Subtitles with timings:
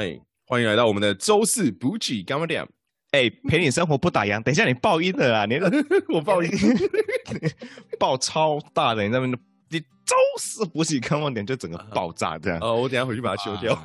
[0.00, 2.66] 哎，欢迎来到我们的周四补给干嘛点？
[3.10, 4.42] 哎，陪你生活不打烊。
[4.42, 5.44] 等一下你爆音了啊！
[5.44, 5.56] 你
[6.08, 6.50] 我爆音，
[8.00, 9.30] 爆超大的，你那边
[9.68, 12.58] 你周四补给干嘛点就整个爆炸这样。
[12.62, 13.78] 哦，我等下回去把它修掉。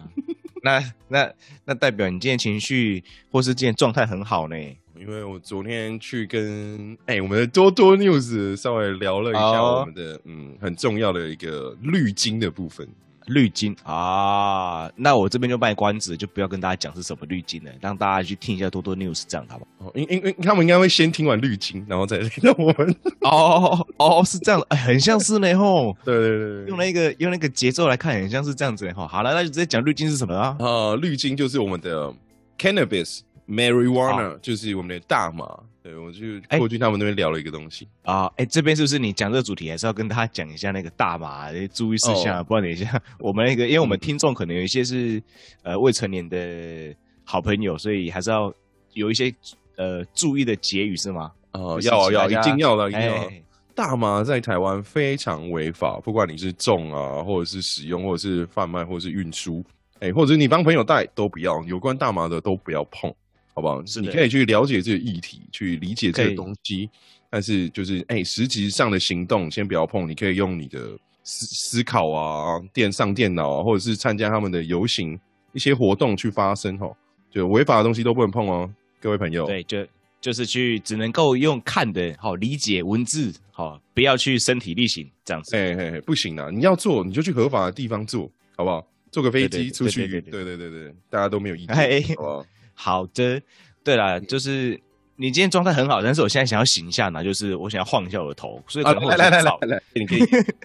[0.63, 1.29] 那那
[1.65, 4.55] 那代表你今天情绪或是今天状态很好呢？
[4.97, 12.87] 因为我昨天去跟哎我们的多多 news 稍微聊了一下我们的嗯很重要的一个滤镜的部分。
[13.27, 19.91] 滤金啊，那我这边就卖关子，就不要跟大家讲是什么滤金了，让大家去听一下多多 news 这样好不好？
[19.95, 22.95] 因因因他们应该会先听完滤金，然后再听我们。
[23.21, 25.95] 哦哦，是这样，很像是呢吼。
[26.05, 29.07] 对对对，用那个用那个节奏来看，很像是这样子吼。
[29.07, 30.55] 好了，那就直接讲滤金是什么啊？
[30.59, 32.13] 呃，滤金就是我们的
[32.57, 35.45] cannabis marijuana，就是我们的大麻。
[35.85, 42.43] 对，我去过去他们那边聊了一个东西啊，哎，这边是不是你讲这个主题，还是要跟大家讲一下那个大麻注意事项？
[42.43, 45.21] 不然等一下 我们那个，因为我们听众可能有一些是
[45.61, 46.91] 呃未成年的
[47.23, 48.51] 好朋友，所以还是要
[48.93, 49.31] 有一些
[49.75, 51.31] 呃注意的结语是吗？
[51.51, 53.31] 哦，要要一定要的，一定要。
[53.75, 59.63] 大麻在台湾非常违法，不管你是种啊，或者是使用，或者是贩卖，或者是运输，
[59.99, 63.13] 哎，或者你帮朋友带都不要，有关大麻的都不要碰。
[63.55, 63.83] 好不好？
[63.85, 66.89] 是你可以去了解这个议题，去理解这个东西，
[67.29, 70.07] 但是就是哎，实际上的行动先不要碰。
[70.07, 70.79] 你可以用你的
[71.23, 75.17] 思思考啊，电上电脑啊，或者是参加他们的游行
[75.53, 76.95] 一些活动去发声吼。
[77.31, 79.45] 就违法的东西都不能碰哦，各位朋友。
[79.45, 79.87] 对，就
[80.19, 85.55] 就是去只能够用看的，好理解文字，好不要去身体力行这样子。
[85.55, 86.49] 哎哎，不行啊！
[86.51, 88.85] 你要做你就去合法的地方做，好不好？
[89.11, 91.75] 坐个飞机出去，对对对对，大家都没有意见，
[92.17, 92.45] 好不好？
[92.75, 93.41] 好的，
[93.83, 94.79] 对啦，就是
[95.15, 100.19] 你今天状态很好，但是我现在想要醒一下呢，就是我想要晃一下我的头，所以来来来来来来，你可以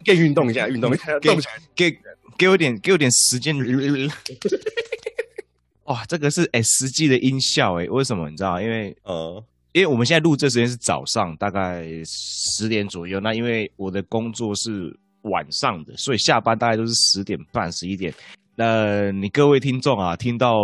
[0.05, 1.97] 可以运动一下， 运动一下，动起来，给
[2.37, 3.57] 给我点给我点时间。
[5.85, 8.61] 哇，这个是哎实际的音效哎，为什么你知道？
[8.61, 18.13] 因为呃，因为我们现在录这时间是早上大概十点左右，那因为我的工作是晚上的，所以下班大概都是十点半十一点。
[18.57, 20.57] 那你各位听众啊，听到。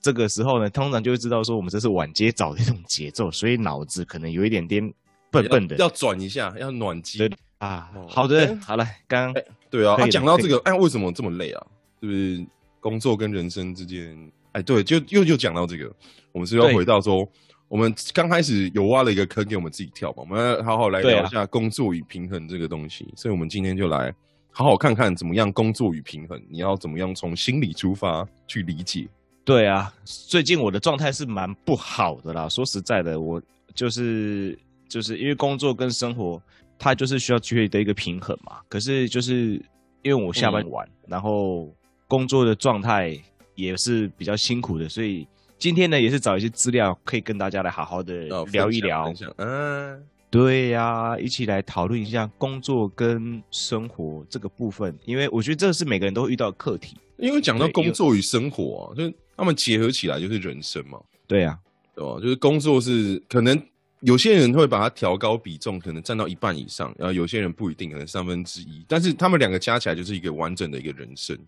[0.00, 4.92] 这个时候呢，通常就会知道说我们这是晚接早的一种节奏，所以脑子可能有一点点
[5.30, 7.90] 笨笨的，要转一下，要暖机啊。
[8.08, 9.34] 好的，好了，刚
[9.68, 11.66] 对啊，他讲到这个，哎，为什么这么累啊？
[12.00, 12.46] 是不是
[12.80, 14.32] 工作跟人生之间？
[14.52, 15.92] 哎，对，就又又讲到这个，
[16.32, 17.28] 我们是要回到说，
[17.68, 24.12] 我们刚开始有挖了一个坑给我们自己跳嘛，我们要好好来聊一下工作与平衡这个东西，所以我们今天就来
[24.50, 29.06] 好好看看怎么样工作与平衡，你要怎么样从心理出发去理解。
[29.44, 32.48] 对啊，最近我的状态是蛮不好的啦。
[32.48, 33.42] 说实在的，我
[33.74, 34.56] 就是
[34.88, 36.40] 就是因为工作跟生活，
[36.78, 38.60] 它就是需要取得一个平衡嘛。
[38.68, 39.54] 可是就是
[40.02, 41.74] 因为我下班晚，然后
[42.06, 43.18] 工作的状态
[43.54, 45.26] 也是比较辛苦的，所以
[45.58, 49.12] 今天呢也是找一些资料，可以跟大家来好好的聊一聊。
[49.36, 56.96] 嗯，对呀，一起来讨论一下工作跟生活这个部分，因为我觉得这是每个人都会遇到的课题。
[57.18, 61.00] 因为讲到工作与生活啊，就他们结合起来就是人生嘛。
[61.26, 61.58] 对呀，
[61.94, 62.20] 对吧？
[62.20, 63.58] 就是工作是可能
[64.00, 68.84] 有些人会把它调高比重，可能占到一半以上，然后有些人不一定，可能三分之一。
[68.86, 71.38] 但是他们两个加起来就是一个完整的一个人生。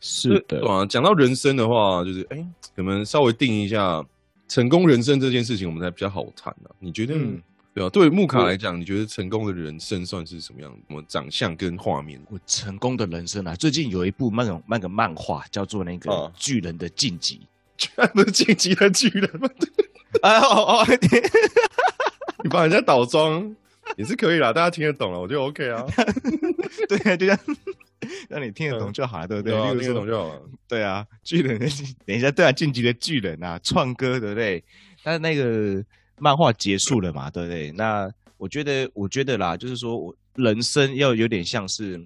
[0.00, 0.84] 是的，啊。
[0.84, 4.04] 讲到人生的话，就是哎，可能稍微定一下
[4.46, 6.68] 成功人生这件事情，我们才比较好谈呢。
[6.78, 7.14] 你觉得？
[7.74, 10.70] 对啊，对木卡来讲，你觉得成功的人生算是什么样？
[10.88, 12.20] 什么长相跟画面？
[12.28, 17.40] 我成功的人生啊，最近有一部漫漫个漫画叫做那个巨人的晋级，
[18.14, 19.48] 不是晋级的巨人吗？
[20.22, 20.86] 啊哦哦，
[22.42, 23.54] 你把人家倒装
[23.96, 25.84] 也是可以啦，大家听得懂了，我就 OK 啊。
[26.88, 27.38] 对啊，就这样，
[28.28, 29.54] 让你听得懂就好了，对不对？
[29.78, 30.42] 听得懂就好了。
[30.66, 31.58] 对啊，巨人，
[32.04, 34.64] 等一下，对啊，晋级的巨人啊，创哥，对不对？
[35.04, 35.84] 但是那个。
[36.18, 37.70] 漫画结束了嘛，对不对？
[37.72, 42.00] 那我觉得，我觉得啦，就是说我人生要有点像是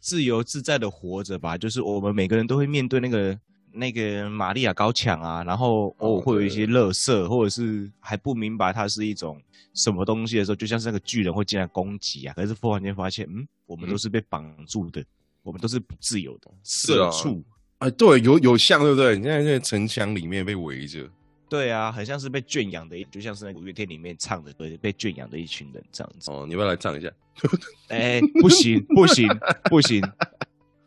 [0.00, 1.58] 自由自在的活着吧。
[1.58, 3.38] 就是我们每个人都会面对那个
[3.72, 9.40] 那个玛利亚高墙啊，然后偶尔会有一些乐色，或者是还不明白它是一种
[9.74, 12.34] 什么东西的时候，就像是那个巨人会进来攻击啊。
[12.34, 15.04] 可是忽然间发现，嗯，我们都是被绑住的，
[15.42, 17.44] 我们都是不自由的，社畜。
[17.78, 19.18] 哎，对，有有像，对不对？
[19.18, 21.06] 你现在在城墙里面被围着。
[21.48, 26.30] 对啊，很像是被圈养的，就像是那五月天里面唱的，歌，被圈养的一群人这样子。
[26.30, 27.08] 哦，你要不要来唱一下？
[27.88, 29.28] 哎，不行，不行，
[29.70, 30.02] 不行，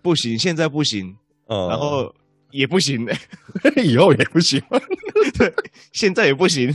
[0.02, 1.16] 不行，现在不行，
[1.48, 2.14] 然后
[2.52, 3.08] 也不行，
[3.84, 4.62] 以后也不行，
[5.38, 5.54] 对，
[5.94, 6.72] 现在也不行，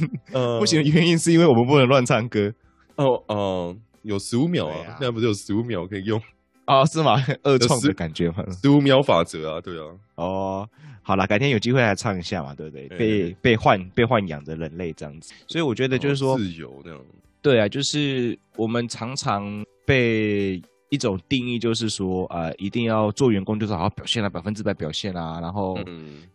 [0.59, 2.53] 不行的原因是因为我们不能乱唱歌。
[2.97, 6.21] 哦哦，有十五秒啊，现在不是有十五秒可以用
[6.65, 6.85] 啊？
[6.87, 7.23] 是吗？
[7.43, 8.45] 二创的感觉吗？
[8.63, 9.91] 十五秒法则啊，对啊。
[10.15, 10.69] 哦。
[11.07, 12.89] 好了，改天有机会来唱一下嘛，对不对？
[12.89, 17.01] 被被豢被豢养的人类这样子，所以我觉得就是说自由那样。
[17.43, 25.79] 对啊，就是我们常常被一种定义，就是说啊，一定要做员工就是好好表现啊，百分之百表现啊，然后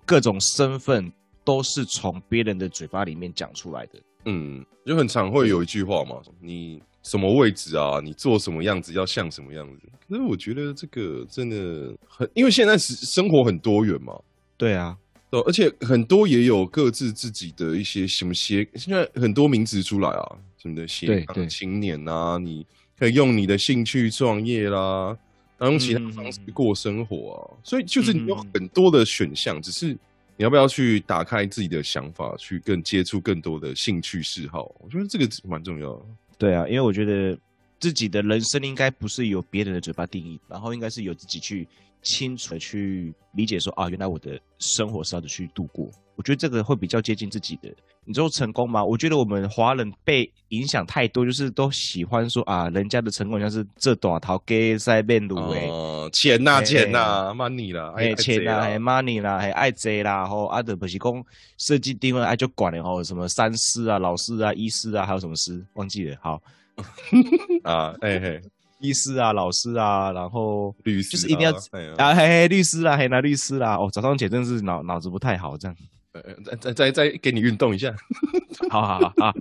[0.05, 1.11] 各种身份
[1.43, 3.99] 都是从别人的嘴巴里面讲出来的。
[4.25, 6.81] 嗯，就很常会有一句话嘛，你。
[7.01, 8.01] 什么位置啊？
[8.03, 9.87] 你做什么样子要像什么样子？
[10.07, 14.13] 可是我觉得这个真的很，因为现在是生活很多元嘛。
[14.59, 14.97] 对啊，
[15.31, 22.65] 对，而且很多也有各自自己的一些什么斜，现在很多名词出来啊，什么的斜杠青年啊，你
[22.97, 25.17] 可以用你的兴趣创业啦，
[25.57, 27.63] 然后用其他方式过生活啊。
[27.63, 29.93] 所以就是你有很多的选项，只是
[30.35, 34.75] 你要不要去打开自己的想法，去更接触更多的兴趣嗜好？
[34.79, 36.01] 我觉得这个蛮重要的。
[36.37, 37.37] 对啊，因为我觉得
[37.79, 41.65] 自己的人生应该不是由别人的嘴巴定义，然后应该是由自己去
[42.01, 45.89] 清楚的去理解，说啊，原来我的生活是要去度过。
[46.15, 47.73] 我觉得这个会比较接近自己的。
[48.03, 48.83] 你说成功吗？
[48.83, 61.23] 我觉得我们华人被影响太多，就是都喜欢说啊，人家的成功像是这短桃给塞面路诶，钱呐钱呐，money 啦，哎钱呐，还 money 啦，还爱贼啦，吼啊德不是讲
[61.57, 66.17] 设计定位爱就管了吼，什么三师啊、老师啊、医师啊，还有什么师忘记了？
[66.21, 66.41] 好
[67.63, 68.41] 啊，哎嘿，
[68.79, 71.51] 医师啊、老师啊，然后律师，就是一定要
[71.97, 75.77] 啊嘿嘿律师啊，嘿那律师啦，哦早上起真是脑脑子不太好这样。
[76.11, 77.93] 呃，再再再再给你运动一下，
[78.71, 79.31] 好好好啊，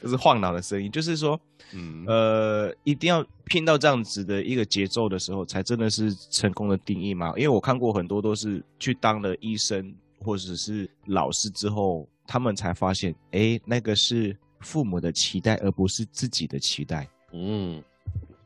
[0.00, 1.38] 这是晃脑的声音，就是说，
[1.74, 7.28] 嗯，呃，一定要拼到这样子的一个节奏的时候，才真的是成功的定义嘛？
[7.36, 17.08] 因为我看过很多都是去当了医生或者是老师之后，他们才发现，哎，那个是父母的期待，而不是自己的期待。
[17.32, 17.82] 嗯，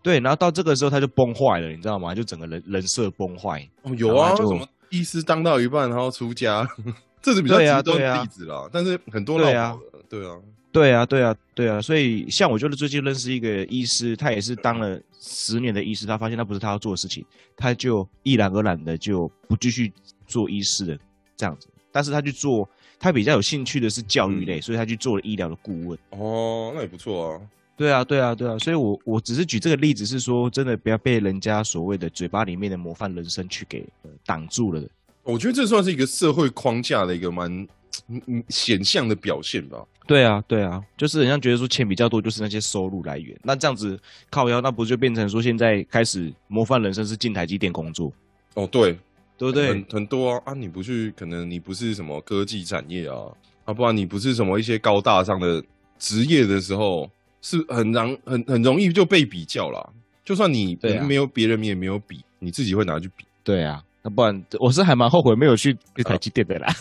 [0.03, 2.15] 对，然后到这个时候他就崩坏了，你知道吗？
[2.15, 3.69] 就整个人人设崩坏。
[3.83, 4.67] 哦，有啊，什么？
[4.91, 6.69] 医师当到一半，然后出家，
[7.23, 8.69] 这是比较极端的例子啦。
[8.73, 9.79] 但是很多对啊，
[10.09, 10.37] 对啊，
[10.71, 11.81] 对啊，对啊，对啊。
[11.81, 17.25] 所以像我就是最近认识一个医师，他也是当了十年的医师，他发现那不是他要做的事情，
[17.57, 19.93] 他就毅然而然的就不继续
[20.27, 20.99] 做医师的
[21.37, 21.69] 这样子。
[21.91, 22.69] 但是他去做，
[23.03, 25.99] 他比较有兴趣的是教育类，所以他去做了医疗的顾问。
[26.11, 27.41] 哦，那也不错啊。
[27.77, 28.57] 对啊，对啊，对啊。
[28.59, 33.85] 所以我我只是举这个例子，是说真的不要被人家所谓的嘴巴里面的模范人生去给
[34.25, 34.81] 挡住了。
[35.25, 37.67] 我觉得这算是一个社会框架的一个蛮
[38.07, 39.85] 嗯显象的表现吧。
[40.07, 43.37] 对啊，对啊，就是人家觉得说钱比较多，就是那些收入来源。
[43.43, 43.99] 那这样子
[44.31, 48.13] 靠腰，那不就变成说现在开始模范人生是进台积电工作？
[48.55, 48.97] 哦，对，
[49.43, 49.69] 对不对？
[49.69, 50.55] 很很多啊啊！
[50.55, 53.17] 你不去，可能你不是什么科技产业啊，
[53.65, 55.63] 啊，不然你不是什么一些高大上的
[55.99, 57.11] 职业的时候。
[57.45, 59.85] 是很容很很容易就被比较啦，
[60.25, 60.79] 就算你
[61.09, 63.25] 没有别人，你也没有比，你自己会拿去比。
[63.43, 66.73] 对啊，那不然我是还蛮后悔没有去台积电的啦。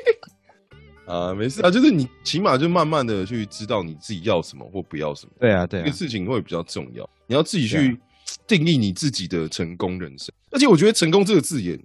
[1.04, 5.32] 啊，没事啊，就是你起码就慢慢的去知道你自己要什么或不要什么。
[5.38, 7.06] 对啊，对，这个事情会比较重要。
[7.26, 7.98] 你要自己去
[8.46, 10.34] 定义你自己的成功人生。
[10.50, 11.78] 而且我觉得“成功”这个字眼，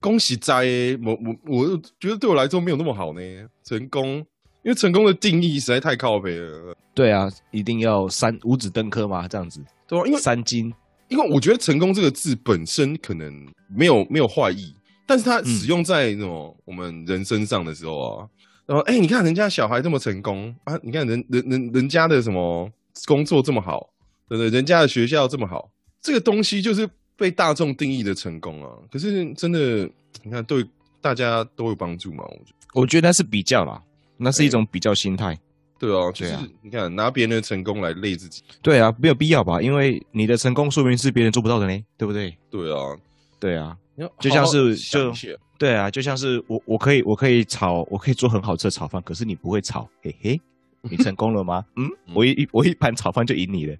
[0.00, 0.64] 恭喜在
[1.04, 3.20] 我我我觉得对我来说没有那么好呢。
[3.64, 4.24] 成功。
[4.64, 6.72] 因为成功的定义实在太靠北了。
[6.94, 9.26] 对啊，一定要三五子登科嘛？
[9.26, 10.72] 这样子，对啊，因为三金，
[11.08, 14.72] 因为我觉得“成功”这个字本身可能没有没有坏意，
[15.04, 18.28] 但是它使用在那种我们人身上的时候啊，
[18.64, 22.70] 然后哎，你看人家小孩这么成功啊，你看人人人人家的什么
[23.04, 23.90] 工作这么好，
[24.28, 24.48] 对不对？
[24.50, 28.70] 人家的学校这么好，这个东西就是被大众定义的成功啊。
[28.90, 29.88] 可是真的，
[30.22, 30.64] 你看对
[31.00, 32.24] 大家都有帮助嘛？
[32.24, 33.82] 我觉得，我觉得是比较啦。
[34.18, 35.36] 那是一种比较心态，
[35.80, 39.60] 对啊，就是你看拿别人的成功来累自己，对啊，没有必要吧？
[39.60, 42.36] 因为你的成功说明是别人做不到的呢，对不对？
[42.48, 42.96] 对啊，
[43.40, 43.76] 对啊，
[44.20, 45.12] 就像是就
[45.58, 50.40] 对啊，就像是我我可以我可以炒我可以做很好吃的炒饭，可是你不会炒，嘿嘿，
[50.82, 51.64] 你成功了吗？
[51.74, 53.76] 嗯，我一我一盘炒饭就赢你了，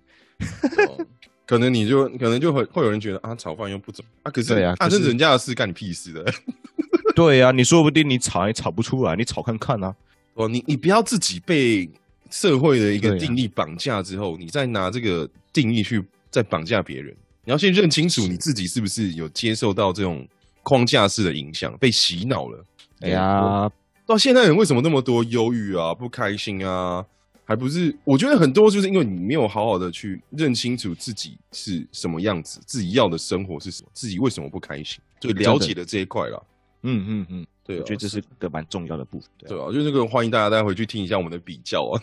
[1.47, 6.25] 可能你就可能就会会有人觉得啊，炒饭又不怎么啊，可是啊，那是人家的事，干你屁事的。
[7.15, 9.95] 对啊，你说不定你炒也炒不出来，你炒看看啊。
[10.35, 11.91] 哦，你你不要自己被
[12.31, 17.15] 社会的一个定义绑架之后，你再拿这个定义去再绑架别人。
[17.45, 20.27] 你要先认清楚你自己是不是有接受到这种
[20.63, 22.65] 框架式的影响，被洗脑了。
[23.01, 23.71] 哎呀，
[24.07, 27.05] 到现在人为什么那么多忧郁啊、不开心啊？
[27.53, 36.43] 还不是我觉得很多就是因为你没有好好的去认清楚自己是什么样子，自己要的生活是什么，自己为什么不开心，就了解了这一块了。
[36.85, 37.47] 嗯嗯嗯。
[37.63, 39.29] 对，我觉得这是个蛮重要的部分。
[39.39, 42.03] 对啊，就那个欢迎大家大家回去听一下我们的比较啊。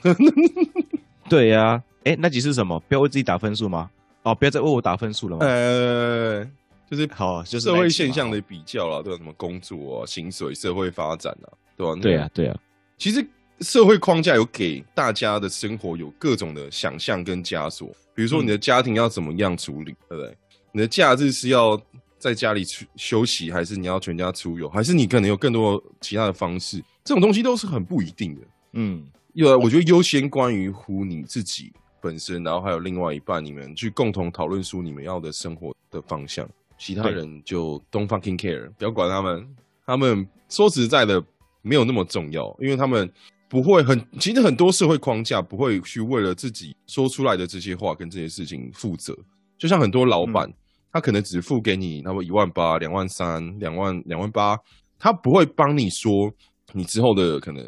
[1.27, 2.79] 对呀，哎，那集是什么？
[2.88, 3.89] 不要为自己打分数吗？
[4.24, 5.46] 哦，不要再为我打分数了吗？
[5.46, 6.46] 呃，
[6.89, 9.18] 就是好，就是社会现象的比较啦，对吧？
[9.18, 11.96] 什么工作啊、薪水、社会发展啊，对吧？
[12.01, 12.58] 对啊，对啊。
[12.98, 13.25] 其实
[13.61, 20.37] 社会框架有给大家的生活有各种的想象跟枷锁，比如说你的家庭要怎么样处理，对不对？
[20.71, 21.81] 你的假日是要
[22.17, 26.81] 在家里去休息，还是你要全家出游，还是你可能有更多其他的方式？
[27.03, 28.41] 这种东西都是很不一定的。
[28.73, 36.47] 嗯，有我觉得优先关于乎你自己本身，然后还有另外一半，你们去共同讨论出你们要的生活的方向。
[36.77, 39.55] 其他人就 don't fucking care，不要管他们。
[39.85, 41.21] 他们说实在的，
[41.61, 43.11] 没有那么重要，因为他们
[43.50, 44.00] 不会很。
[44.20, 49.13] 其实很多社会框架不会去为了自己说出来的这些话跟这些事情负责。
[49.58, 50.50] 就像很多老板，
[50.94, 54.58] 他可能只付给你那么一万八、两万三、两万两万八，
[54.98, 56.32] 他不会帮你说
[56.72, 57.62] 你之后的可能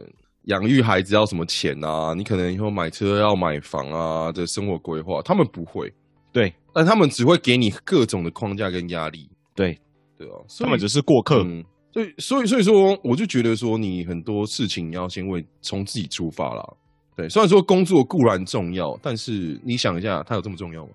[0.43, 5.91] 养育孩子要什么钱啊，你可能以后买车要买房啊的生活规划，他们不会。
[6.31, 6.53] 对。
[6.73, 9.77] 但他们只会给你各种的框架跟压力，对
[10.17, 11.45] 对啊，他们只是过客，
[11.93, 16.63] 所以所以所以说，我就觉得说，你很多事情要先为从自己出发啦。
[17.15, 20.91] 对，虽然说工作固然重要，但是你想一下，它有这么重要吗？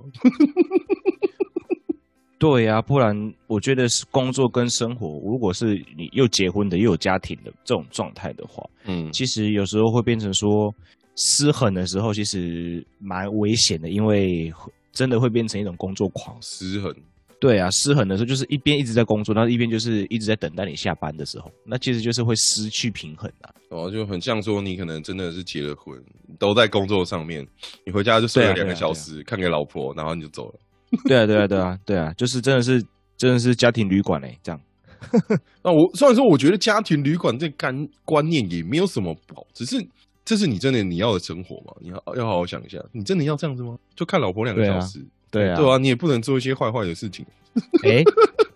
[2.38, 3.14] 对呀，不然
[3.46, 10.74] 我觉得是工作跟生活，如果是你又结婚的又有家庭的这种状态的话，嗯，其实有时候会变成说
[11.16, 14.52] 失衡的时候，其实蛮危险的，因为。
[14.92, 16.90] 真的会变成一种工作狂，失衡。
[17.38, 23.52] 对啊，失衡的时候就是一边一直在工作，然后一边就是一直在等待你下班的时候，那其实就是会失去平衡啊。
[23.68, 26.02] 哦，就很像说你可能真的是结了婚，
[26.38, 27.46] 都在工作上面，
[27.84, 30.54] 你回家就睡了两个小时，看给老婆，然后你就走了。
[31.04, 32.82] 对啊，对啊，对啊，对啊，就是真的是
[33.16, 34.60] 真的是家庭旅馆嘞，这样。
[35.62, 39.86] 那我虽然说我觉得家庭旅馆这干观念也没有什么不好，只是。
[40.28, 41.72] 这是你真的你要的生活嘛？
[41.80, 43.78] 你要要好好想一下，你真的要这样子吗？
[43.94, 44.98] 就看老婆两个小时，
[45.36, 47.24] 对啊，对啊，你也不能做一些坏坏的事情。
[47.84, 48.02] 哎，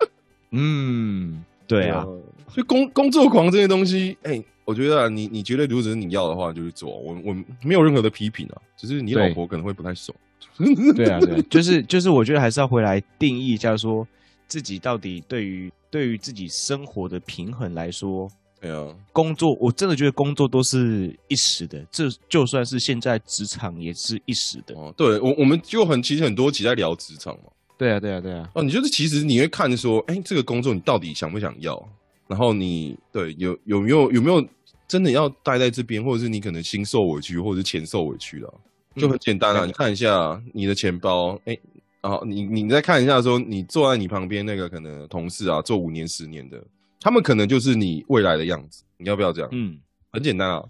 [0.52, 2.02] 嗯，对啊，
[2.48, 6.90] 所以工工作狂这些东西，哎，我觉得你你觉得如果是你要的话，就去做。
[6.90, 10.16] 我我没有任何的批评啊，只是你老婆可能会不太爽。
[10.96, 14.06] 对啊，对， 就是就是，我觉得还是要回来定义一下，说
[14.48, 18.30] 自己到底对于对于自己生活的平衡来说。
[18.60, 24.74] 对啊，工作我真的觉得工作都是一时的，这就算是现在职场也是一时的。
[24.74, 27.44] 哦，对我我们就很其实很多集在聊职场嘛。
[27.78, 28.50] 对啊，对啊，对啊。
[28.54, 31.82] 哦，你就是其实你会看说，哎，这个工作你到底想不想要？
[32.26, 34.46] 然后你对有有没有有没有
[34.86, 38.54] 真的要待在这边，或者是你可能心受委屈，或者是钱受委屈了，
[38.96, 39.64] 就很简单啊。
[39.64, 41.58] 你看一下你的钱包，哎，
[42.02, 46.62] 然后你你再看一下说，你坐在你旁边那个可能同事啊，做五年十年的。
[47.00, 49.48] 他们可能就是你未来的样子，你要不要这样？
[49.52, 49.80] 嗯，
[50.12, 50.62] 很简单啊。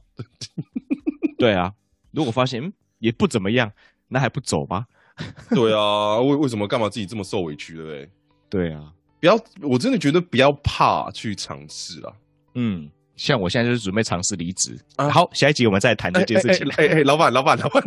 [1.39, 1.73] 对啊，
[2.13, 3.73] 如果发现也不怎么样，
[4.09, 4.87] 那还不走吗？
[5.51, 8.11] 对啊，为为什么干嘛自己这么受委屈，对不对？
[8.49, 12.13] 对啊，不要，我真的觉得不要怕去尝试啊。
[12.55, 15.11] 嗯，像我现在就是准备尝试离职啊。
[15.11, 16.67] 好，下一集我们再谈这件事情。
[16.79, 17.85] 哎哎，老板，老板，老板。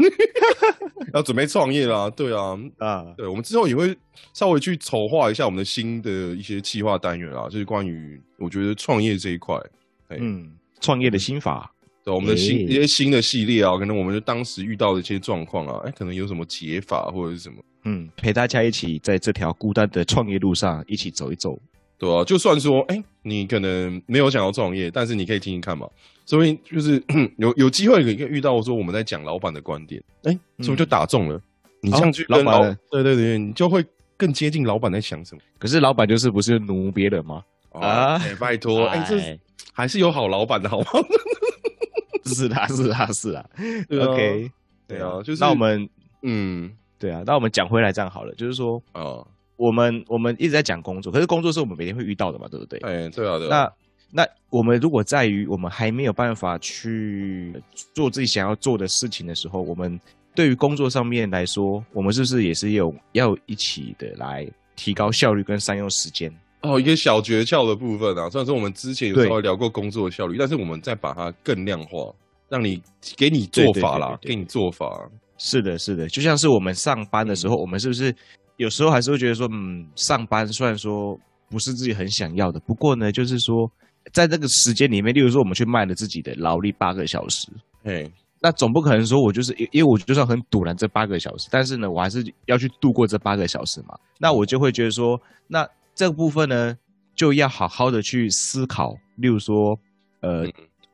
[1.11, 3.95] 要准备创业啦，对啊，啊，对，我们之后也会
[4.33, 9.55] 稍微去筹划一下我们的新的一些计划单元啊，就是关于我觉得创业这一块，
[10.09, 11.71] 嗯，创业的心法，
[12.03, 21.59] 对，我们的新一些新的系列啊，可能我们就当时遇到的一些状况啊，哎，可能有什么解法或者是什么，嗯，陪大家一起在这条孤单的创业路上一起走一走。
[22.03, 25.87] 对啊，就算说，哎，你可能没有想要创业，但是你可以听听看嘛。
[26.25, 27.01] 所以就是
[27.37, 31.41] 有有机会可以遇到说我们在讲老板的观点，哎，是不是就打中了？
[31.81, 33.85] 你这样去跟老，对对对，你就会
[34.17, 35.41] 更接近老板在想什么。
[35.57, 37.41] 可是老板就是不是奴别人吗？
[37.71, 39.39] 啊，拜托，哎，这
[39.71, 40.87] 还是有好老板的好吗？
[42.25, 43.45] 是啊，是啊，是啊。
[43.89, 44.51] OK，
[44.87, 45.89] 对啊，就是那我们，
[46.21, 46.69] 嗯，
[46.99, 49.25] 对啊，那我们讲回来这样好了，就是说，啊。
[49.55, 52.79] 我们我们一直在讲工作，可是工作是我们每天会遇到的嘛，对不对？
[52.79, 53.47] 哎，对啊，对。
[53.47, 53.73] 那
[54.11, 57.53] 那我们如果在于我们还没有办法去
[57.93, 59.99] 做自己想要做的事情的时候，我们
[60.35, 66.33] 对于工作上面来说，我们是不是也是有要一起的来提高效率跟善用时间？
[66.61, 72.13] 哦，一个小诀窍的部分啊，虽然说我们之前有稍微聊过工作的效率，但是我们再把它更量化，
[72.49, 72.81] 让你
[73.17, 75.09] 给你做法啦，给你做法。
[75.45, 78.15] 是的，是的，就像是我们上班的时候，我们是不是？
[78.55, 81.19] 有时候还是会觉得说，嗯，上班虽然说
[81.49, 83.69] 不是自己很想要的，不过呢，就是说，
[84.13, 87.49] 在这个时间里面，例如说我们去卖了自己的劳力八个小时，
[87.83, 88.09] 哎，
[88.39, 93.97] 那总不可能说我就是因为我就算很堵拦这八个小时，但是呢，我还是要去度过这八个小时嘛。
[94.17, 96.73] 那我就会觉得说，那这个部分呢，
[97.15, 98.95] 就要好好的去思考。
[99.17, 99.77] 例如说，
[100.21, 100.45] 呃，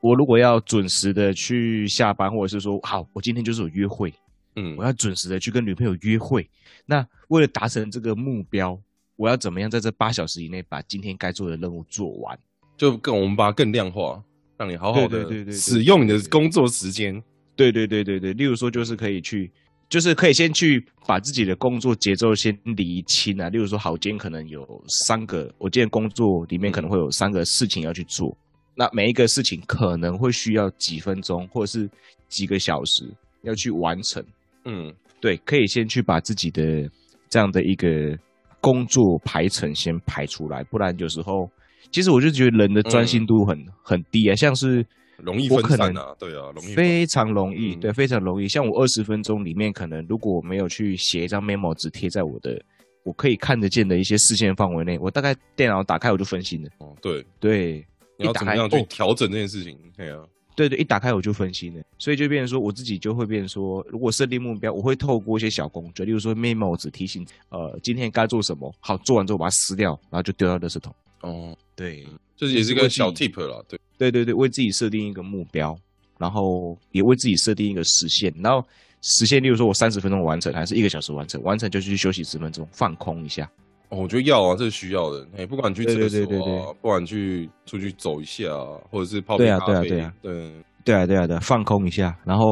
[0.01, 4.11] 我如果要准时的去下班，或者是说，好，我今天就是有约会。
[4.55, 6.49] 嗯，我要准时的去跟女朋友约会。
[6.85, 8.79] 那为了达成这个目标，
[9.15, 12.37] 我要怎么样在这八小时以内把今天该做的任务做完？
[12.77, 14.23] 就更我们把它更量化，
[14.57, 17.21] 让你好好的使用你的工作时间。
[17.55, 19.51] 对对对对对，例如说就是可以去，
[19.89, 23.49] 就是可以先去把自己的工作节奏先理清啊。
[23.49, 28.37] 例如说，好，今天可能有三个，我今天工作里面可能会有三个事情要去做，
[28.75, 31.89] 那每一个事情可能会需要几分钟或者是
[32.29, 33.03] 几个小时
[33.41, 34.25] 要去完成。
[34.69, 36.89] 嗯，对，可以先去把自己的
[37.29, 38.17] 这样的一个
[38.61, 41.49] 工作排程先排出来，不然有时候
[41.91, 44.85] 其实我就觉得人的专心度很、很低啊，像是
[45.17, 48.47] 容易分散啊，对啊，容易非常容易，嗯对，非常容易。
[48.47, 52.61] 像我二十分钟里面，可能如果我没有去写一张 memo 纸贴在我的
[53.03, 56.69] 我可以看得见的一些视线范围内，我大概电脑打开我就分心了。
[56.79, 57.85] 哦，对，对，
[58.17, 59.77] 你要一打开怎么样去哦调整这件事情？
[59.97, 60.19] 对啊，
[60.59, 70.93] 对对，一打开我就分心了，所以就变成说我自己就会变成说，如果设定目标，我会透过一些小工具，例如说 memo 只提醒，呃，今天该做什么，好，做完之后把它撕掉，然后就丢到垃圾桶。
[71.21, 75.79] 哦，对，这是也是个小 tip 了，对，对对对，为自己设定一个目标，
[76.17, 78.61] 然后也为自己设定一个时限，然后
[79.01, 83.49] 时限，例如说我三十分钟完成，还是一个小时完成，完成就去休息十分钟，放空一下。
[83.89, 85.27] 哦，我觉得要啊，这是需要的。
[85.37, 92.45] 哎，不管去对厕所对对对啊，不管去出去走一下啊，或者是泡对啊杯咖啡，对啊对啊对，对啊对啊对啊，放空一下，然后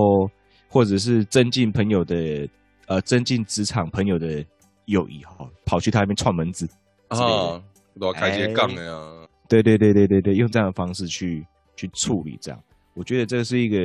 [0.68, 2.48] 或者是增进朋友的
[2.88, 4.44] 呃增进职场朋友的
[4.86, 6.68] 友谊哈，跑去他那边串门子。
[7.10, 7.62] 啊，
[8.00, 9.28] 都要开些杠的呀。
[9.48, 12.60] 对对对对对对，用这样的方式去去处理，这样
[12.96, 13.78] 我觉得这是一个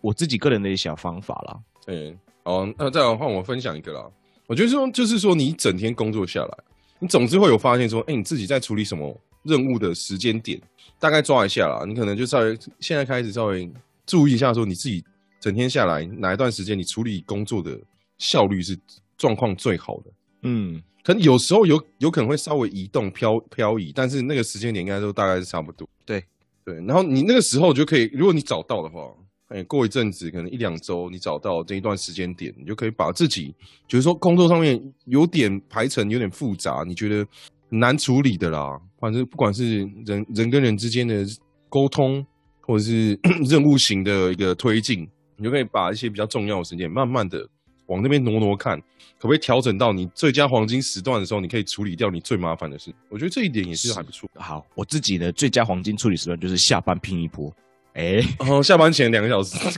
[0.00, 1.58] 我自己个人的一小方法啦。
[1.84, 4.08] 对，好，那再来换我分享一个啦。
[4.46, 6.58] 我觉得说，就是说，你一整天工作下来，
[7.02, 10.60] 你总之会有发现说，哎、你自己在处理什么任务的时间点，
[11.00, 11.84] 大概抓一下啦。
[11.84, 13.68] 你可能就稍微现在开始稍微
[14.06, 15.02] 注意一下，说你自己
[15.40, 17.76] 整天下来哪一段时间你处理工作的
[18.18, 18.78] 效率是
[19.18, 20.12] 状况最好的。
[20.42, 25.88] 嗯，可能有时候有有可能会稍微移动漂漂移，但是那个时间点应该都大概是差不多。
[26.06, 26.22] 对
[26.64, 29.12] 对，然后你那个时候就可以，如果你找到的话，
[29.52, 33.54] 哎，过一阵子可能一两周，你找到这一段时间点，你就可以把自己，
[33.86, 37.26] 就是说工作上面有点排程有点复杂，你觉得
[37.68, 41.24] 难处理的啦，反正不管是人人跟人之间的
[41.68, 42.24] 沟通，
[42.60, 47.46] 或者是 任务型的一个推进，你就可以把一些比较重要的时间，慢慢的
[47.86, 48.78] 往那边挪挪看，
[49.18, 52.90] 可不可以调整到你最佳黄金时段的时候，你可以处理掉你最麻烦的事。
[53.10, 54.30] 我觉得这一点也是还不错。
[54.34, 57.52] 好，我自己的最佳黄金处理时段就是下班拼一波。
[57.94, 59.56] 哎，然后下班前两个小时，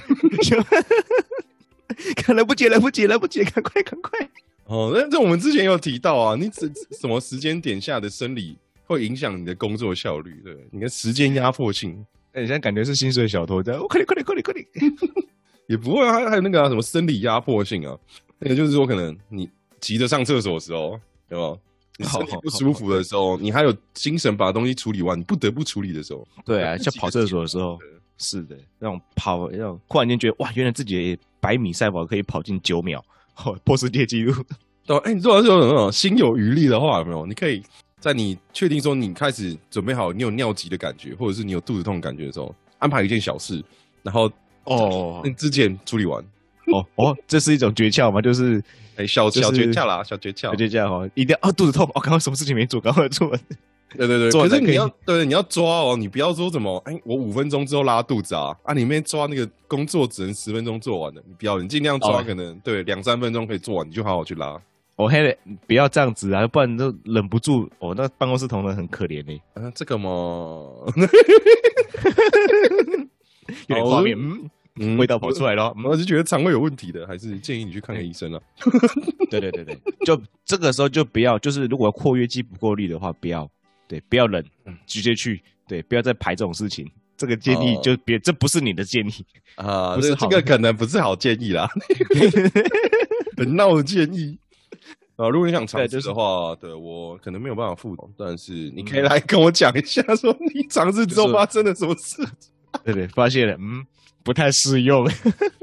[2.16, 4.30] 看来不及，来不及，来不及，赶快，赶快！
[4.66, 10.40] 哦，那这我们之前有提到啊，你什什么时间点下的生理会影响你的工作效率？
[10.44, 14.66] 对，你的时间压迫性哎，你现在感觉是薪水小偷这样，我快点，快点，快点，快点！
[15.66, 17.96] 也不会啊，还还有那个、啊、什么生理压迫性啊，
[18.38, 19.48] 那个就是说可能你
[19.80, 20.98] 急着上厕所的时候，
[21.28, 21.56] 对吧？
[21.96, 27.78] 你身体不舒服的时候，你还有精神把东西处理完，你不得不处理的时候，对啊，像跑厕所的时候，
[28.18, 33.04] 是的，那种跑，那种忽然间觉得哇，原来自己百米赛跑可以跑进九秒，
[33.44, 34.32] 哦，破世界纪录。
[34.86, 37.24] 对吧，哎、你如果是有那种心有余力的话，有没有？
[37.26, 37.62] 你可以
[38.00, 43.64] 在你确定说你开始准备好，你有尿急的感觉，或者是你有肚子痛的感觉的时候，安排一件小事，
[44.02, 44.30] 然后
[44.64, 46.22] 哦那之前处理完。
[46.72, 48.22] 哦哦，这是一种诀窍吗？
[48.22, 48.62] 就是
[48.96, 50.42] 哎、小就是小诀窍啦，小诀窍。
[50.42, 53.36] 小诀窍哦，一定要啊肚子痛，哦，刚刚什么事情没做，赶快做。
[53.96, 58.74] 对对对，可是你要对你要抓哦，你不要说什么哎、我五分钟之后拉肚子啊啊！
[58.74, 64.60] 里面抓那个工作只能十分钟做完的，你不要，你尽量抓，哦可能、对两三分钟可以做完，你就好好去拉。
[64.96, 65.34] 我黑了，
[65.66, 67.68] 不要这样子啊，不然都忍不住。
[67.80, 70.10] 哦，那办公室同仁很可怜呢，啊，这个嘛，
[73.68, 75.72] 有点画面，嗯，嗯味道跑出来了。
[75.76, 78.40] 嗯我是觉得肠胃有问题的，还是建议你去看看医生啊。
[79.30, 79.76] 对对对对，
[80.06, 83.50] 就这个时候就不要，就是如果括约肌不够力的话，不要，
[83.86, 84.44] 对，不要忍，
[84.86, 86.90] 直接去，对，不要再排这种事情。
[87.16, 89.12] 这个建议哦就别，这不是你的建议。
[89.54, 91.68] 啊， 不是这这个可能不是好建议啦，
[93.38, 94.36] 很闹的建议。
[95.16, 102.26] 啊，如果你想尝试对就是的话，对我可能没有办法付，但是你可以嗯来跟我讲一下，说你尝试之后就是发生了什么事。
[102.84, 103.86] 对对，发现了，嗯，
[104.24, 105.06] 不太适用。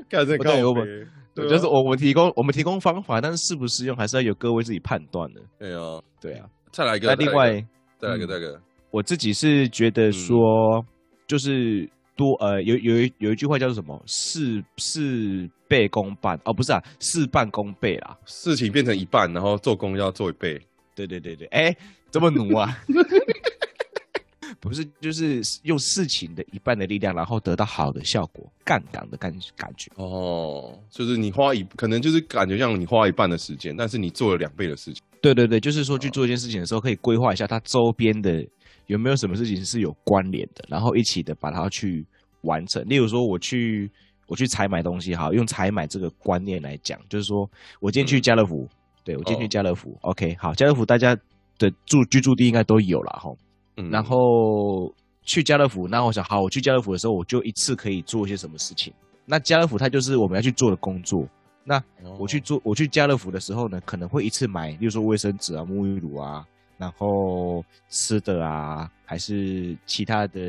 [0.09, 5.41] 看这个，对我们对啊就是我们提供我们提供方法，但是适不适用还是要由各位自己判断的。
[5.59, 7.61] 对啊，对啊，再来一个，那另外
[8.01, 10.83] 再来一个，嗯再来一个，我自己是觉得说，
[11.27, 14.01] 就是多呃，有有一有一句话叫做什么？
[14.05, 18.17] 事事倍功半哦，不是啊，事半功倍啦。
[18.25, 20.59] 事情变成一半，然后做工要做一倍。
[20.93, 21.75] 对对对对，哎，
[22.09, 22.77] 这么努啊？
[24.61, 29.91] 不是，就是用事情的一半的力量，然后得到好的效果，杠杆的感感觉。
[29.95, 35.01] 哦，就是你花一，可能就是感觉像你花一半的时间，但是你做了两倍的事情。
[35.19, 38.45] 对对对，就是说去做一件事情的时候，可以规划一下它周边的
[38.85, 42.05] 有没有什么事情是有关联的，然后一起的把它去
[42.41, 42.87] 完成。
[42.87, 43.89] 例如说，我去
[44.27, 48.67] 我去采买东西，好，用采买这个观念来讲，就是说我今天去家乐福，
[49.03, 51.15] 对我今天去家乐福，OK，好，家乐福大家
[51.57, 53.31] 的住居住地应该都有了哈，
[53.91, 58.93] 然后去家乐福，那我想，好，我去家乐福的时候，我就一次可以做一些什么事情？
[59.25, 61.27] 那家乐福它就是我们要去做的工作。
[61.63, 61.81] 那
[62.17, 66.43] 我去做，我去家乐福的时候呢，可能会一次买，比如说卫生纸啊、沐浴乳啊，
[66.75, 70.41] 然后吃的啊，还是其他的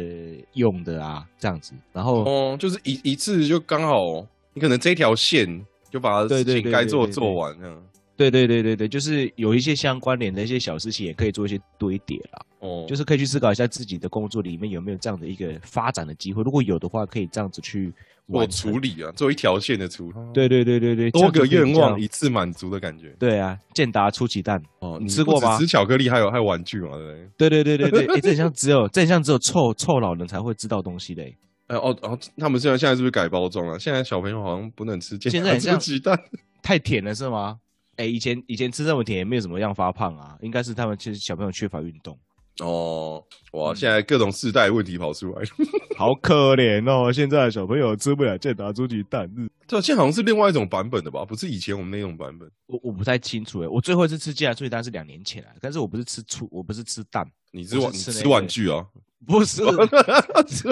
[0.55, 1.75] 用的啊，这样子。
[1.93, 5.47] 然后哦，就是一一次就刚好，你可能这条线
[5.91, 7.83] 就把事情该做做完这样。
[8.17, 12.41] 对对对对对，就是有一些相关联的一些小事情，也可以做一些堆叠啦。
[12.63, 16.43] 哦，就是可以去思考一下自己的工作里面有没有这样的一个发展的机会。
[16.43, 17.93] 如果有的话，可以这样子去
[18.31, 20.17] 做处理啊，做一条线的处理。
[20.33, 23.15] 对对对对对，多个愿望一次满足的感觉。
[23.19, 25.59] 对啊，健达出奇蛋哦，你吃过吗？
[25.59, 26.91] 吃巧克力还有还有玩具嘛？
[27.37, 31.37] 对对对对对对，哎，这很像只有这很像只有臭臭老人才会知道东西嘞。
[31.67, 33.79] 哎哦哦，他们现在现在是不是改包装了？
[33.79, 36.17] 现在小朋友好像不能吃健达出奇蛋，
[36.63, 37.59] 太甜了是吗？
[37.97, 42.19] 哎，以前以前吃这么甜也没有怎么样发胖啊，应该是他们其实小朋友缺乏运动
[42.61, 43.25] 哦。
[43.53, 45.43] 哇，现在各种世代问题跑出来，
[45.97, 47.13] 好可怜哦！
[47.13, 49.31] 现在小朋友吃不了健达猪蹄蛋，
[49.67, 51.23] 这现在好像是另外一种版本的吧？
[51.25, 52.51] 不是以前我们那种版本。
[52.67, 58.87] 我我不太清楚哎，我最后一次吃健达猪蹄蛋是两年前啊，但是我不是吃出，我不是吃蛋，你是玩吃玩具啊？
[59.27, 59.63] 不是
[60.49, 60.67] 吃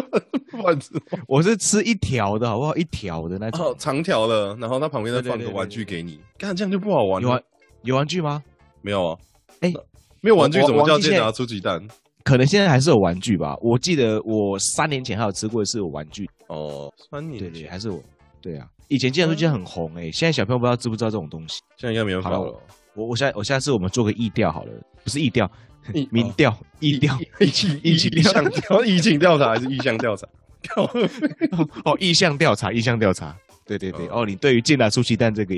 [0.62, 0.88] 玩具，
[1.28, 2.74] 我是吃一条的好不好？
[2.76, 7.22] 一条的那种长条的，然后它旁边再放个玩具给你，看这样就不好玩。
[7.22, 7.42] 有玩
[7.82, 8.42] 有玩具吗？
[8.80, 9.18] 没有啊。
[9.60, 9.72] 哎，
[10.20, 11.80] 没有玩具怎么叫健达出鸡蛋？
[12.24, 13.56] 可能现在还是有玩具吧。
[13.60, 16.92] 我记得我三年前还有吃过一次有玩具哦。
[17.10, 18.02] 三年前还是我
[18.40, 20.10] 对啊，以前健达出鸡蛋很红哎。
[20.10, 21.60] 现在小朋友不知道知不知道这种东西？
[21.76, 22.60] 现在应该没有搞了。
[22.94, 25.50] 我我现在我下次我们做个意调好了，不是意调。
[26.12, 30.28] 民调、意调、意情、意情调查、 意情调查还是意向调查？
[30.76, 33.34] 哦，意向调查、意向调查。
[33.64, 35.54] 对对对，哦，你对于健达出奇蛋这个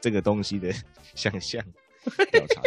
[0.00, 0.72] 这个东西的
[1.14, 1.62] 想象
[2.32, 2.62] 调查？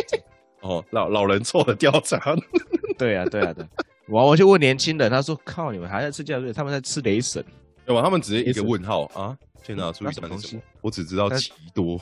[0.61, 2.35] 哦，老老人做的调查。
[2.97, 3.65] 对啊，对啊，对。
[4.07, 6.53] 我我就问年轻人，他说：“靠，你们还在吃健达？
[6.53, 7.43] 他们在吃雷神，
[7.85, 8.01] 对吧？
[8.01, 9.37] 他们只是一个问号啊。
[9.63, 10.37] 天哪出什么？
[10.81, 11.99] 我只知道奇多。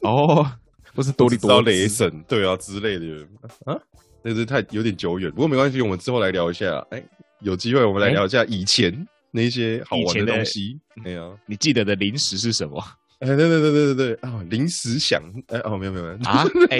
[0.00, 0.44] 哦，
[0.94, 3.26] 不是多利多雷神，对啊之类的
[3.64, 3.78] 啊。”
[4.22, 6.78] 那是太有点久远，不过没关系，我们之后来聊一下。
[6.90, 7.02] 哎，
[7.40, 10.78] 有机会我们来聊一下以前那些好玩的东西。
[11.04, 12.82] 哎呀，你记得的零食是什么？
[13.20, 14.42] 哎，对对对对对对啊！
[14.50, 16.44] 零食想，哎哦，没有没有啊！
[16.70, 16.78] 哎，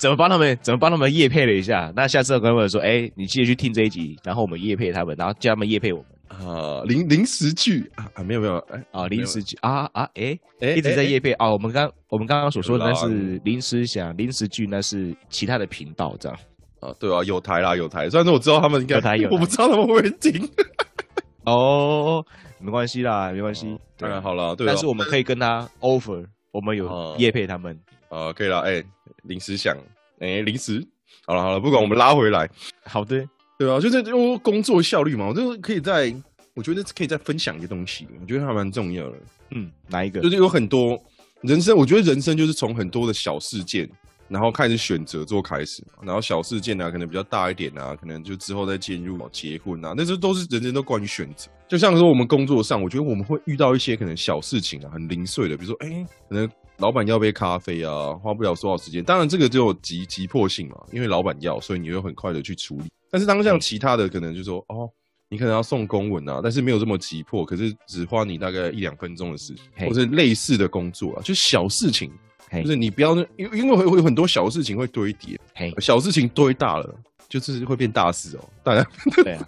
[0.00, 0.58] 怎么帮他们？
[0.62, 1.92] 怎么帮他们夜配了一下？
[1.94, 6.82] 那下次我跟他们说，哎，你记得去听这一集，然后我们夜配他们，然后叫他们夜配我们啊。
[6.86, 11.50] 临临时剧啊啊，没有没有，哎啊，临时剧啊啊，哎哎，一直在夜配啊。
[11.52, 16.38] 我们刚我们刚刚所说的那是临时想，临时剧那是其他的频道这样。
[16.80, 18.08] 啊，对啊，有台啦，有台。
[18.08, 20.48] 虽然说我知道他们应该有台有，我不知道他们会不会听。
[21.44, 22.24] 哦，
[22.58, 23.78] 没关系啦，没关系。
[23.98, 24.66] 当然好了，对。
[24.66, 27.78] 但是我们可以跟他 offer，我们有叶配他们。
[28.10, 28.60] 啊，可以了。
[28.60, 28.84] 哎，
[29.22, 29.74] 临时想，
[30.18, 30.86] 哎，临时。
[31.26, 32.48] 好了好了，不管我们拉回来。
[32.84, 33.26] 好的，
[33.58, 36.14] 对啊，就是用工作效率嘛，我就可以在，
[36.54, 39.16] 我觉得可以再分享一个东西，我觉得还蛮重要的。
[39.52, 40.20] 嗯，哪一个？
[40.20, 41.02] 就是有很多
[41.40, 43.88] 人生，我觉得人生就是从很多的小事件。
[44.28, 51.50] 然后开始选择做开始，然后小事件呢，可能比较大一点啊，可能就之后再进入结婚啊，那这都是人人都关于选择。
[51.66, 56.48] 就像说我们工作上，我觉得我们会遇到一些可能小事情啊，很零碎的，比如说，哎，可能
[56.80, 59.04] 老板要杯咖啡啊，花不了多少时间。
[59.04, 62.84] 当然这个就有急急迫性嘛，因为老板要，所以你会很快的去处理。
[63.10, 64.90] 但是当像其他的，可能就说，哦，
[65.28, 72.10] 你可能要送公文啊，但是没有这么急迫，可是只花你大概一两分钟的事，或者类似的工作啊，就小事情。
[72.52, 75.40] 就是你不要，因因为会会有很多小事情会堆叠，
[75.78, 76.94] 小事情堆大了，
[77.28, 78.48] 就是会变大事哦。
[78.64, 78.84] 大家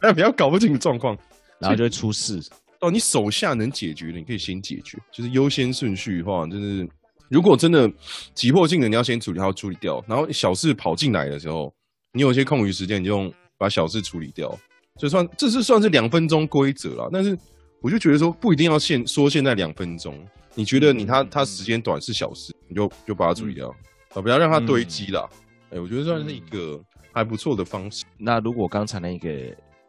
[0.01, 1.19] 大家不要搞不清状况，
[1.59, 2.41] 然后就会出事。
[2.79, 4.99] 哦，你手下能解决的，你可以先解决。
[5.11, 6.89] 就是优先顺序的话，就是
[7.33, 7.91] 如果真的
[8.35, 10.05] 急迫性的，你要先处理，要处理掉。
[10.07, 11.73] 然后小事跑进来的时候，
[12.13, 14.55] 你有一些空余时间，你就用把小事处理掉。
[14.99, 17.37] 就算这是算是两分钟规则了，但是
[17.81, 20.23] 我就觉得说不一定要现说现在两分钟。
[20.55, 23.75] 你觉得你他他时间短是小事，你就就把它处理掉
[24.13, 25.27] 啊，不要让它堆积了。
[25.71, 26.79] 哎，我觉得算是一个
[27.13, 28.05] 还不错的方式。
[28.19, 29.31] 那如果刚才那个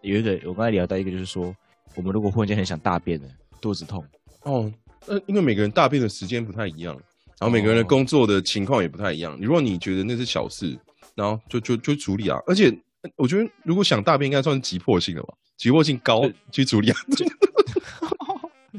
[0.01, 1.53] 有一个，我刚才聊到一个，就是说，
[1.95, 3.27] 我们如果忽然间很想大便的，
[3.59, 4.01] 肚子痛
[4.43, 4.71] 哦，
[5.05, 6.97] 那因为每个人大便的时间不太一样，
[7.39, 9.37] 然后每个人的工作的情况也不太一样。
[9.41, 10.77] 如果你觉得那是小事，
[11.15, 12.37] 然后就就就处理啊。
[12.47, 12.71] 而且
[13.17, 16.97] 我觉得如果想大便，应该算是急迫性的吧，急迫性高去处理啊。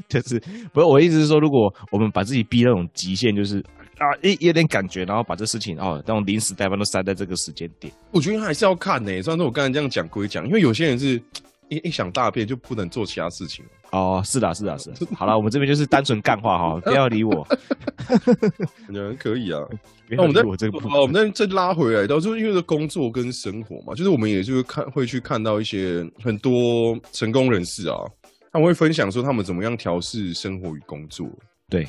[0.09, 0.39] 就是
[0.73, 3.59] 不是我意思是说，如果我们把自己逼那种极限，就是
[3.97, 7.91] 啊，一有点感觉，然后把这事情哦，那种临时代班都塞在这个时间点。
[8.11, 9.09] 我觉得还是要看呢。
[9.21, 11.21] 虽然说我刚才这样讲归讲，因为有些人是
[11.69, 13.65] 一一想大便就不能做其他事情。
[13.95, 14.91] 哦，是的，是的，是。
[15.15, 17.47] 好了，我们这边就是单纯干话哈， 不要理我。
[18.93, 19.61] 嗯，可以啊。
[20.09, 27.97] 那我们再我这个，我们再再拉回来，到就是因为工作跟生活嘛，就是我们也就是看会去看到一些很多成功人士啊，
[28.51, 31.27] 他们会分享说他们怎么样调试生活与工作。
[31.69, 31.87] 对，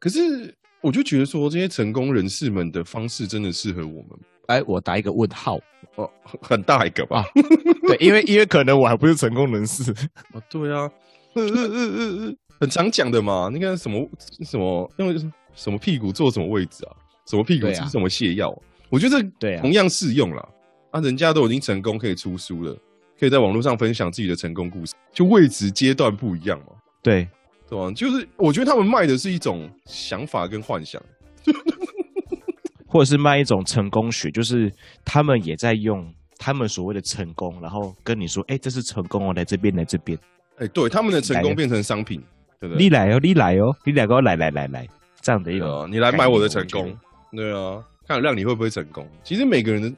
[0.00, 4.18] 可是我就觉得说这些成功人士们的方式真的适合我们。
[4.46, 5.60] 哎，我打一个问号
[5.94, 6.10] 哦，
[6.40, 7.24] 很大一个吧？
[7.86, 9.92] 对，因为因为可能我还不是成功人士
[10.32, 10.42] 啊。
[10.48, 10.90] 对啊。
[11.34, 14.08] 嗯嗯嗯嗯嗯，很常讲的嘛，那个什么
[14.44, 15.16] 什么，因为
[15.54, 16.92] 什么屁股坐什么位置啊，
[17.26, 18.56] 什么屁股吃什么泻药，
[18.88, 20.48] 我觉得对同样适用啦
[20.90, 21.00] 啊。
[21.00, 22.76] 人家都已经成功，可以出书了，
[23.18, 26.66] 可以在网络上分享自己的成功故事，就位置阶段不一样嘛。
[27.02, 27.28] 对，
[27.68, 27.90] 对吧？
[27.92, 31.02] 就是我觉得他们卖的是一种想法跟幻想，
[32.86, 34.70] 或者是卖一种成功学，就是
[35.04, 40.18] 他们也在用他们所谓的成功，然后跟你说，哎，这是成功哦，来这边，来这边。
[40.62, 42.22] 哎，对，他们的成功变成商品，
[42.60, 42.84] 对不对？
[42.84, 44.88] 你来哦，你来哦，你两个来来来来，
[45.20, 46.96] 这样的一个，你来买我的成功，
[47.32, 49.04] 对啊，看让你会不会成功。
[49.24, 49.92] 其实每个人的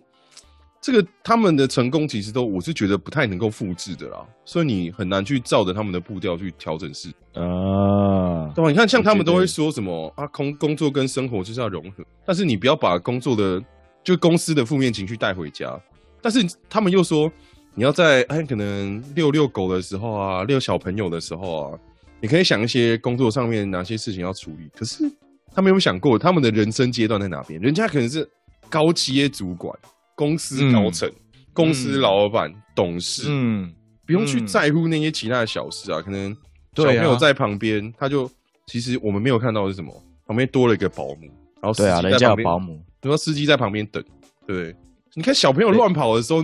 [0.81, 8.51] 这个他们的成功，其实都我是觉得不太能够复制的啦，所以你很难去照着他们的步调去调整事啊。
[8.55, 8.71] 对吧？
[8.71, 13.63] 你看，像他们都会说什么啊，工工作跟生活就是要融合，但是你不要把工作的
[14.03, 15.79] 就公司的负面情绪带回家。
[16.23, 17.31] 但是他们又说。
[17.77, 21.79] 你要在哎，可能遛遛狗的时候啊，遛小朋友的时候啊，
[22.21, 24.71] 你可以想一些工作上面哪些事情要处理。
[24.77, 25.11] 可是
[25.53, 27.61] 他没有想过他们的人生阶段在哪边？
[27.61, 28.29] 人家可能是
[28.69, 29.77] 高阶主管、
[30.15, 31.11] 公司高层、
[31.53, 33.75] 公司老板、董事，嗯，
[34.07, 36.01] 不用去在乎那些其他的小事啊。
[36.01, 36.33] 可能
[36.77, 38.31] 小朋友在旁边，他就
[38.67, 39.93] 其实我们没有看到是什么，
[40.27, 41.27] 旁边多了一个保姆，
[41.61, 44.01] 然后对啊，人家保姆，然后司机在旁边等。
[44.47, 44.73] 对，
[45.15, 46.41] 你看小朋友乱跑的时候。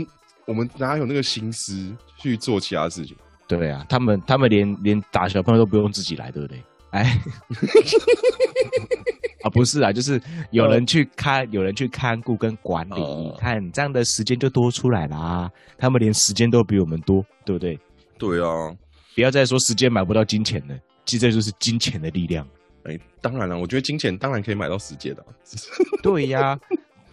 [0.46, 3.16] 我们哪有那个心思去做其他事情？
[3.48, 6.62] 对啊，他们他们连连打小朋友都不用自己来，对不对？
[6.90, 7.18] 哎，
[9.42, 15.50] 啊不是啊，就是有人去看，有人去看顾跟管理，你看这样的时间就多出来啦。
[15.78, 17.78] 他们连时间都比我们多，对不对？
[18.18, 18.72] 对啊，
[19.14, 22.46] 不要再说时间买不到金钱了，其实这就是金钱的力量。
[22.84, 25.24] 哎，当然了，我觉得金钱当然可以买到时间的。
[26.02, 26.58] 对呀。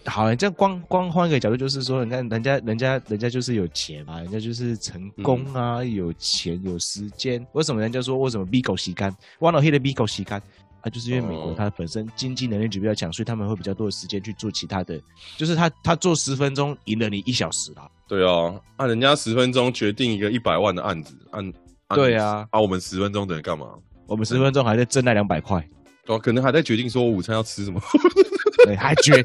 [0.10, 7.46] 好，这样光光换一个角度，就是说，你看人家人家人家就是有钱嘛，人家就是成功啊，有钱有时间。
[7.52, 10.42] 为什么人家说为什么 B 狗吸干，忘了黑的 B 狗吸干
[10.82, 10.90] 啊？
[10.90, 15.00] 就是因为美国它本身经济能力就比较强，所以他们会比较多的时间去做其他的。
[15.36, 17.90] 就是他他做十分钟赢了你一小时啦。
[18.08, 21.54] 对啊，按人家十分钟决定一个一百万的案子，按
[21.90, 23.68] 对啊，啊我们十分钟等于干嘛？
[24.08, 25.62] 我们十分钟还在挣那两百块，
[26.06, 27.82] 哦，可能还在决定说午餐要吃什么，
[28.64, 29.22] 对，还决。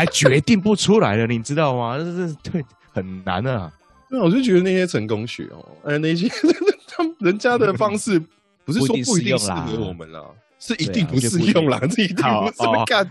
[0.00, 1.98] 还决定不出来了，你知道吗？
[2.00, 3.70] 这是对很难啊。
[4.08, 6.26] 那我就觉得那些成功学哦，哎，那些
[6.88, 8.18] 他们人家的方式，
[8.64, 10.24] 不是说不一定适合我们啦，
[10.58, 13.10] 是一定不适用啦， 这一定不么干。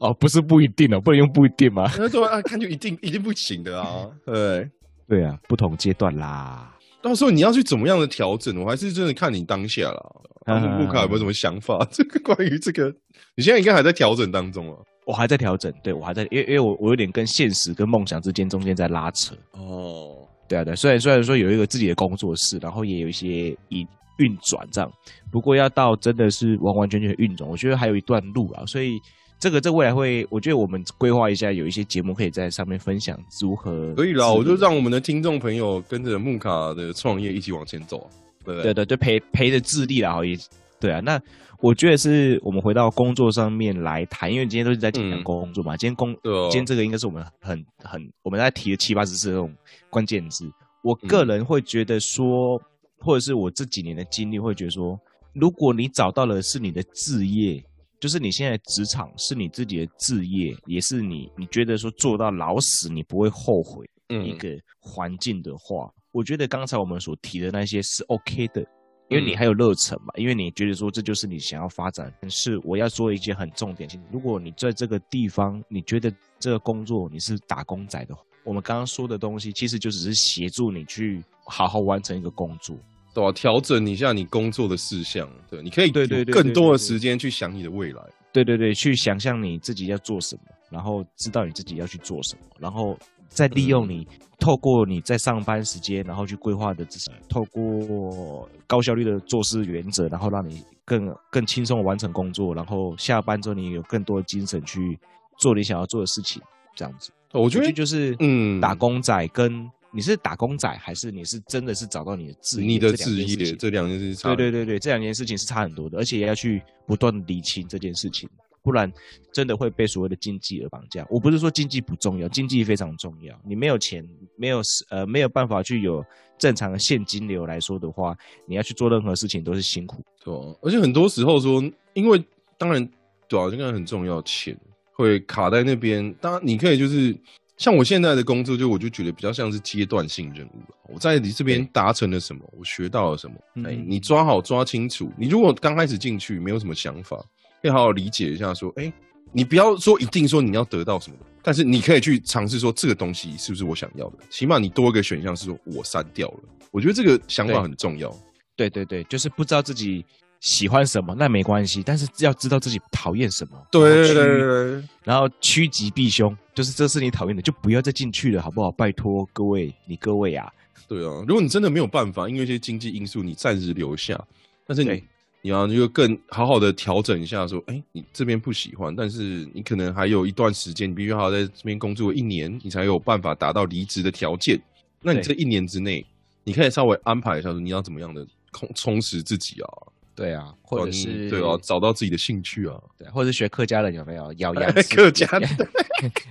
[0.00, 1.86] 哦，不是不一定哦，不能用不一定吗？
[1.96, 4.08] 他说啊，看就一定一定不行的啊。
[4.26, 4.68] 对
[5.08, 6.74] 对啊，不同阶段啦。
[7.00, 10.02] 到时候你要去怎么样的调整，我还是真的看你当下啦。
[10.44, 11.86] 他们布卡有没有什么想法？
[11.92, 12.92] 这个关于这个，
[13.36, 14.76] 你现在应该还在调整当中啊。
[15.04, 19.34] 我还在调整，对我还在，因为因为我我有点跟现实跟梦想之间中间在拉扯。
[19.52, 23.86] 哦，对啊对，虽然虽然说有一个自己的工作室，然后也有一些运
[24.18, 24.92] 运转这样，
[25.30, 28.64] 不过要到真的是完完全全的运转，我觉得还有一段路啊。
[28.64, 29.00] 所以
[29.40, 33.92] 这个这未来会，我觉得我们规划一下，有一些节目可以在上面分享如何。
[33.94, 38.08] 可以啦，我就让我们的听众朋友跟着木卡的创业一起往前走。
[38.44, 40.38] 对对对，就陪陪着智力啦，也
[40.78, 41.20] 对啊，那。
[41.62, 45.76] 我觉得是我们回到工作上面来谈，因为今天都是在讲工作嘛。
[45.76, 46.12] 今天工，
[46.50, 49.54] 今天这个应该是我们很很我们在提的七八十次这种
[49.88, 50.44] 关键字。
[50.82, 52.60] 我个人会觉得说，
[52.98, 54.98] 或者是我这几年的经历会觉得说，
[55.34, 57.64] 如果你找到了是你的置业，
[58.00, 64.48] 就是你现在职场是你自己的置业，也是你你觉得说做到老死你不会后悔一个
[64.80, 68.66] 环境的话，我觉得刚才我们所提的那些是 OK 的。
[69.12, 72.12] 因为你还有热忱嘛，因为你觉得说这就是你想要发展。
[72.20, 82.76] 但是我要说一件很重点，如果你在这个地方，你觉得这个工作你是打工仔的话，我们刚刚说的东西其实就只是协助你去好好完成一个工作，
[83.14, 83.30] 对吧？
[83.32, 92.98] 调整一下你工作的事项，对，你可以对对对更多的时间去想你的未来，对对对，去想象你自己要做什么，然后知道你自己要去做什么，然后。
[93.32, 94.06] 再利用你
[94.38, 96.86] 透过你在上班时间，然后去规划的，
[97.28, 104.98] 透过高效率的做事原则，然后让你更更轻松的完成工作，然后下班之后你有更多的精神去
[105.38, 106.42] 做你想要做的事情，
[106.74, 107.10] 这样子。
[107.32, 118.28] 我觉得就是嗯，打工仔跟你是打工仔，还是你是真的是找到你的职你的职业这两件事情，对对对对，这两件事情是差很多的，而且也要去不断理清这件事情。
[118.62, 118.90] 不然
[119.32, 121.04] 真的会被所谓的经济而绑架。
[121.10, 123.38] 我不是说经济不重要，经济非常重要。
[123.44, 126.04] 你没有钱，没有呃没有办法去有
[126.38, 130.02] 正常的现金流来说的话，你要去做任何事情都是辛苦。
[130.24, 131.62] 对，而且很多时候说，
[131.94, 132.24] 因为
[132.56, 132.88] 当然
[133.26, 134.56] 对啊，这个很重要，钱
[134.92, 136.14] 会卡在那边。
[136.20, 137.16] 当然你可以就是
[137.56, 140.52] 像我现在的工作，就我就觉得比较像是阶段性任务
[140.92, 145.10] 我在你这边达成了什么，我学到了什么，哎，你抓好抓清楚。
[145.18, 147.24] 你如果刚开始进去没有什么想法。
[147.62, 148.92] 可以好好理解一下，说，哎，
[149.30, 156.40] 你不要说一定说你要得到什么，但是你可以去尝试说这个东西是不是我想要的，起码你多一个选项是说我删掉了。
[156.72, 158.12] 我觉得这个想法很重要。
[158.56, 160.04] 对对对，就是不知道自己
[160.40, 163.56] 喜欢什么，那没关系，但是要知道自己讨厌什么。
[163.70, 168.72] 对对对，然后趋吉避凶，就是这是你讨厌的，就不要再进去了，好不好？
[168.72, 170.52] 拜托各位，你各位啊。
[170.88, 174.22] 对啊，如果你真的没有办法，因为一些经济因素，你暂时留下，
[174.66, 175.04] 但是你。
[175.42, 184.60] 你要就更好好的调整一下，说，哎，你这边不喜欢，但是你可能还有一段时间，你必须好好在这边工作一年，你才有办法达到离职的条件。
[185.00, 186.06] 那你这一年之内，
[186.44, 189.68] 你可以稍微安排一下，说你要怎么样的充充实自己啊？
[190.14, 195.26] 对啊，或者是对啊，找到自己的兴趣啊，对，或者学客家人有没有咬牙 客家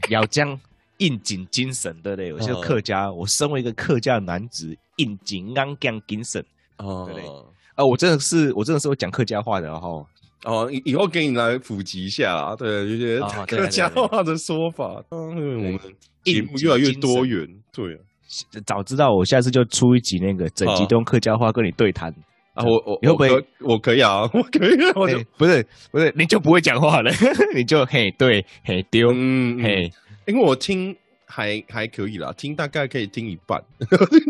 [0.09, 0.57] 咬姜
[0.99, 2.27] 应景精神，对不对？
[2.29, 6.45] 有些客家，我身为一个客家男子，应景刚刚精神，
[6.77, 7.45] 哦，对不对？
[7.75, 9.87] 啊，我真的是，我真的是会讲客家话的哈。
[10.45, 15.03] 哦，以以后给你来普及一下啊，对，有些客家话的说法。
[15.11, 15.79] 嗯，我们
[16.23, 17.97] 节目越来越多元，对。
[18.65, 22.09] 早知道我下次就出一集那个整集都用客家话跟你对谈
[22.53, 22.63] 啊。
[22.63, 24.71] 我我会不会 我可以啊，我可以。
[24.95, 25.05] 我
[25.37, 27.11] 不是不是，你就不会讲话了，
[27.53, 29.91] 你就嘿对嘿丢嗯嘿，
[30.25, 33.61] 因为我听还还可以啦，听大概可以听一半，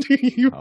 [0.07, 0.59] 听一半。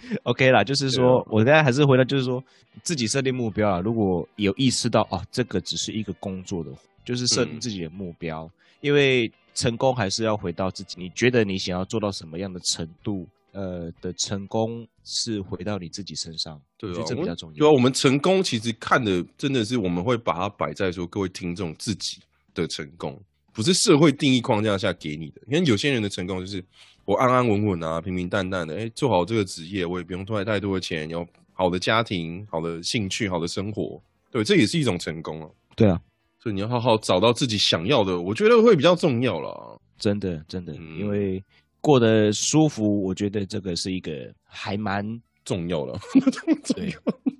[0.24, 2.42] OK 啦，就是说，我现在还是回到，就是说，
[2.82, 3.80] 自己设定目标啊。
[3.80, 6.70] 如果有意识到哦，这个只是一个工作的，
[7.04, 10.96] 就是设定自己的目标，因为成功还是要回到自己。
[10.98, 13.26] 你觉得你想要做到什么样的程度？
[13.52, 17.56] 呃，的成功是回到你自己身上，对，这比较重要。
[17.56, 22.18] 对啊，我们成功其实看的真的是我们会把它摆在说，各位听众自己
[22.54, 23.20] 的成功，
[23.52, 25.40] 不是社会定义框架下给你的。
[25.46, 26.64] 你看有些人的成功就是。
[27.08, 33.98] 我安安稳稳啊，平平淡淡的，哎，做好这个职业，我也不用赚太多的钱，有好的家庭、好的兴趣、好的生活，
[34.30, 35.48] 对，这也是一种成功啊。
[35.74, 35.98] 对啊，
[36.38, 39.80] 所以你要好好找到自己想要的，我觉得会比较重要了。
[39.98, 41.42] 真的，真的，因为
[41.80, 45.98] 过得舒服，我觉得这个是一个还蛮重要的。
[46.76, 46.94] 对，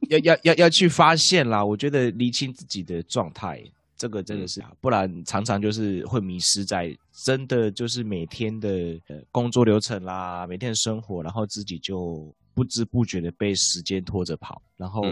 [0.09, 3.63] 要要要要去发现啦，我觉得理清自己的状态。
[3.99, 8.69] 这个真的是，不然常常就是会迷失在真的就是每天的
[9.09, 15.03] 呃工作流程啦，每天的生活，然后自己就不知不觉的被时间拖着跑，然后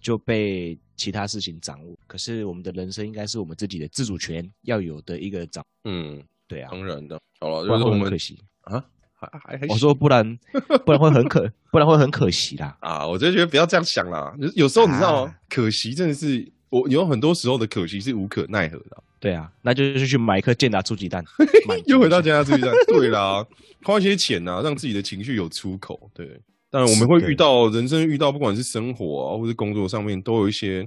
[0.00, 1.98] 就被其他事情掌握。
[2.06, 5.64] 可是我们的人生应该是我们自己的自主权要有的一个掌。
[5.84, 7.18] 嗯，对啊，当然的。
[7.40, 8.84] 好了，就是我们可惜啊，
[9.16, 10.38] 还还我说不然
[10.86, 12.76] 不然会很可，不然会很可惜啦。
[12.80, 14.32] 啊，我就觉得不要这样想啦。
[14.54, 16.52] 有时候你知道吗，可惜真的是。
[16.70, 21.24] 我有很多时候的可惜是无可奈何的，对啊，那就是去买一颗健达出鸡蛋，
[21.86, 23.44] 又回到健达出鸡蛋， 对啦，
[23.82, 26.40] 花一些钱呐，让自己的情绪有出口，对。
[26.70, 30.86] 当然我们会遇到人生遇到不管是生活啊，或是工作上面，都有一些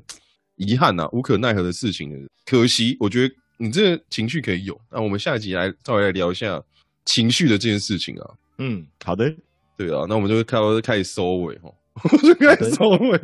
[0.56, 2.30] 遗憾呐，无可奈何的事情的。
[2.46, 4.80] 可惜，我觉得你这个情绪可以有。
[4.92, 6.62] 那我们下一集来稍微来聊一下
[7.06, 8.30] 情绪的这件事情啊。
[8.60, 9.34] 嗯，好的，
[9.76, 11.74] 对啊，那我们就会开开始收尾哈，
[12.22, 13.20] 就 开始收尾，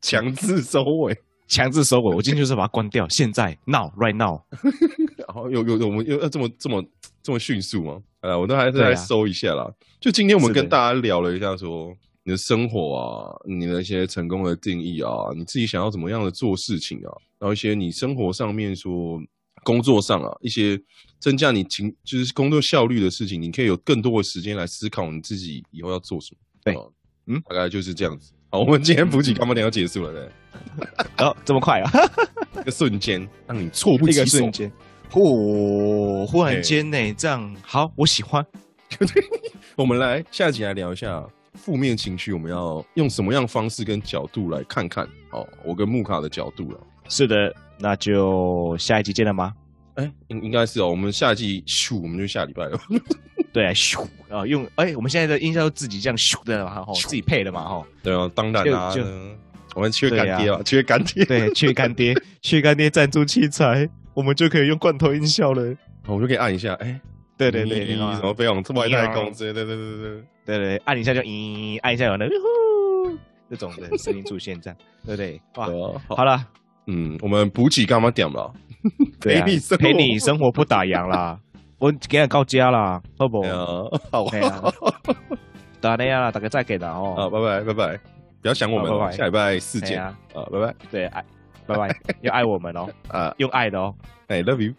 [0.00, 1.18] 强制收尾。
[1.46, 3.08] 强制收尾，我今天就是把它关掉。
[3.08, 4.40] 现在，now right now，
[5.16, 6.84] 然后 有有我们又要这么这么
[7.22, 8.02] 这么迅速吗？
[8.20, 9.70] 呃，我都还是来搜一下啦。
[10.00, 19.20] 就今天我们跟大家聊了一下，说你的生活啊，你的一些成功的定义啊，你自己想要怎么样的做事情啊，然后一些你生活上面说
[19.62, 20.80] 工作上啊，一些
[21.18, 26.38] 增加你情就是工作效率的事情，你可以有更多的时间来思考你自己以后要做什么。
[26.64, 26.74] 对，
[27.26, 28.32] 嗯，大概就是这样子。
[28.54, 30.28] 好，我们今天补给干嘛点要结束了，对。
[31.26, 31.90] 哦，这么快啊！
[32.60, 34.70] 一个瞬间让你猝不及防，瞬间，
[35.10, 36.24] 嚯！
[36.24, 38.46] 忽然间呢，这样好，我喜欢。
[39.74, 45.04] 我们来下集来聊一下负面情绪，我们要用什么样方式跟角度来看看？
[45.32, 46.78] 哦，我跟木卡的角度了。
[47.08, 49.52] 是的，那就下一集见了吗？
[49.96, 50.88] 哎，应应该是哦。
[50.88, 52.80] 我们下一季咻，我们就下礼拜了。
[53.54, 57.86] 对，咻啊，用哎，我们现在的音效自己这样咻的嘛，吼，自己配的嘛，吼。
[58.02, 58.92] 对啊，当然啦。
[59.76, 65.74] 我们缺干爹啊，缺干爹，对，缺干爹， 缺干爹赞助器材，我们就可以用罐头音效了。
[66.06, 67.00] 我就可以按一下，哎，
[67.38, 73.18] 对对对，什么飞往外太空之类，对对对对对对对，按一下就咦，按一下有那呼
[73.50, 75.40] 这种的声音出现，这样对不对？
[75.56, 76.44] 哇，好了，
[76.86, 78.52] 嗯，我们补给干嘛点了？
[79.20, 81.38] 陪你陪你生活不打烊啦，
[81.84, 83.42] 我今日到家啦，好不？
[84.10, 84.24] 好，
[85.82, 87.14] 打那样了，大家再给的哦。
[87.14, 88.00] 啊，拜拜拜拜，
[88.40, 90.02] 不要想我们，下礼拜四见。
[90.02, 91.22] 啊，拜拜，对，爱，
[91.66, 93.94] 拜拜，要爱我们哦， 啊，用爱的哦，
[94.28, 94.72] 哎，love you。